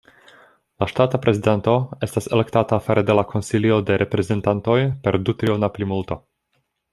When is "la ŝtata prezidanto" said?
0.83-1.75